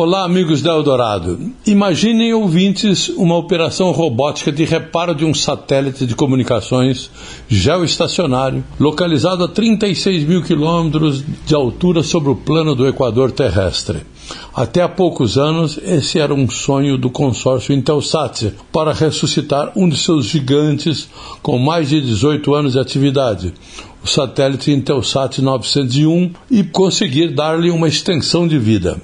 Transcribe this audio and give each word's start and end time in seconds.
Olá, 0.00 0.24
amigos 0.24 0.62
da 0.62 0.70
Eldorado. 0.70 1.50
Imaginem, 1.66 2.32
ouvintes, 2.32 3.08
uma 3.08 3.36
operação 3.36 3.90
robótica 3.90 4.52
de 4.52 4.64
reparo 4.64 5.12
de 5.12 5.24
um 5.24 5.34
satélite 5.34 6.06
de 6.06 6.14
comunicações 6.14 7.10
geoestacionário 7.48 8.62
localizado 8.78 9.42
a 9.42 9.48
36 9.48 10.22
mil 10.22 10.40
quilômetros 10.40 11.24
de 11.44 11.52
altura 11.52 12.04
sobre 12.04 12.30
o 12.30 12.36
plano 12.36 12.76
do 12.76 12.86
Equador 12.86 13.32
terrestre. 13.32 14.02
Até 14.54 14.82
há 14.82 14.88
poucos 14.88 15.36
anos, 15.36 15.80
esse 15.82 16.20
era 16.20 16.32
um 16.32 16.48
sonho 16.48 16.96
do 16.96 17.10
consórcio 17.10 17.74
Intelsat 17.74 18.54
para 18.72 18.92
ressuscitar 18.92 19.72
um 19.74 19.88
de 19.88 19.98
seus 19.98 20.26
gigantes 20.26 21.08
com 21.42 21.58
mais 21.58 21.88
de 21.88 22.00
18 22.00 22.54
anos 22.54 22.74
de 22.74 22.78
atividade, 22.78 23.52
o 24.00 24.06
satélite 24.06 24.70
Intelsat 24.70 25.42
901, 25.42 26.30
e 26.48 26.62
conseguir 26.62 27.34
dar-lhe 27.34 27.68
uma 27.68 27.88
extensão 27.88 28.46
de 28.46 28.60
vida 28.60 28.96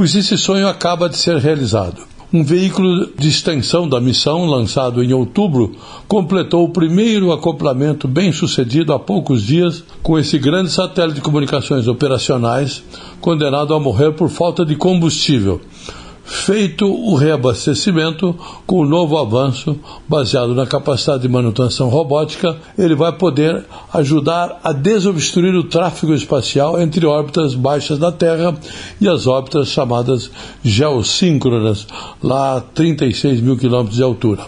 pois 0.00 0.14
esse 0.14 0.38
sonho 0.38 0.66
acaba 0.66 1.10
de 1.10 1.18
ser 1.18 1.36
realizado. 1.36 2.04
Um 2.32 2.42
veículo 2.42 3.10
de 3.18 3.28
extensão 3.28 3.86
da 3.86 4.00
missão, 4.00 4.46
lançado 4.46 5.04
em 5.04 5.12
outubro, 5.12 5.76
completou 6.08 6.64
o 6.64 6.70
primeiro 6.70 7.30
acoplamento 7.32 8.08
bem 8.08 8.32
sucedido 8.32 8.94
há 8.94 8.98
poucos 8.98 9.42
dias 9.42 9.84
com 10.02 10.18
esse 10.18 10.38
grande 10.38 10.70
satélite 10.70 11.16
de 11.16 11.20
comunicações 11.20 11.86
operacionais, 11.86 12.82
condenado 13.20 13.74
a 13.74 13.78
morrer 13.78 14.12
por 14.12 14.30
falta 14.30 14.64
de 14.64 14.74
combustível 14.74 15.60
feito 16.30 16.86
o 16.86 17.16
reabastecimento 17.16 18.36
com 18.64 18.76
o 18.76 18.86
novo 18.86 19.18
avanço 19.18 19.76
baseado 20.06 20.54
na 20.54 20.64
capacidade 20.64 21.22
de 21.22 21.28
manutenção 21.28 21.88
robótica, 21.88 22.56
ele 22.78 22.94
vai 22.94 23.10
poder 23.10 23.64
ajudar 23.92 24.60
a 24.62 24.72
desobstruir 24.72 25.56
o 25.56 25.64
tráfego 25.64 26.14
espacial 26.14 26.80
entre 26.80 27.04
órbitas 27.04 27.56
baixas 27.56 27.98
da 27.98 28.12
Terra 28.12 28.56
e 29.00 29.08
as 29.08 29.26
órbitas 29.26 29.68
chamadas 29.68 30.30
geossíncronas, 30.62 31.88
lá 32.22 32.58
a 32.58 32.60
36 32.60 33.40
mil 33.40 33.56
quilômetros 33.56 33.96
de 33.96 34.02
altura. 34.04 34.46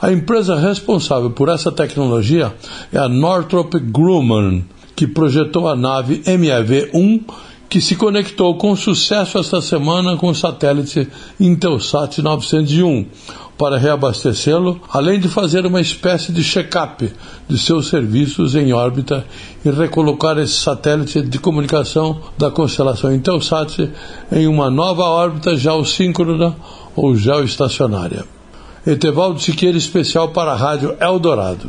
A 0.00 0.10
empresa 0.10 0.56
responsável 0.56 1.30
por 1.30 1.50
essa 1.50 1.70
tecnologia 1.70 2.54
é 2.90 2.98
a 2.98 3.08
Northrop 3.08 3.74
Grumman, 3.74 4.64
que 4.96 5.06
projetou 5.06 5.68
a 5.68 5.76
nave 5.76 6.22
MEV-1 6.24 7.20
que 7.68 7.80
se 7.80 7.96
conectou 7.96 8.56
com 8.56 8.74
sucesso 8.74 9.38
esta 9.38 9.60
semana 9.60 10.16
com 10.16 10.28
o 10.28 10.34
satélite 10.34 11.08
Intelsat 11.38 12.22
901 12.22 13.06
para 13.58 13.76
reabastecê-lo, 13.76 14.80
além 14.88 15.18
de 15.18 15.28
fazer 15.28 15.66
uma 15.66 15.80
espécie 15.80 16.32
de 16.32 16.44
check-up 16.44 17.12
de 17.48 17.58
seus 17.58 17.88
serviços 17.88 18.54
em 18.54 18.72
órbita 18.72 19.26
e 19.64 19.70
recolocar 19.70 20.38
esse 20.38 20.54
satélite 20.54 21.20
de 21.20 21.38
comunicação 21.38 22.20
da 22.38 22.50
constelação 22.50 23.12
Intelsat 23.12 23.90
em 24.30 24.46
uma 24.46 24.70
nova 24.70 25.02
órbita 25.02 25.56
geossíncrona 25.56 26.56
ou 26.94 27.16
geoestacionária. 27.16 28.24
Etevaldo 28.86 29.40
Siqueira, 29.40 29.76
especial 29.76 30.28
para 30.28 30.52
a 30.52 30.56
Rádio 30.56 30.96
Eldorado. 31.00 31.68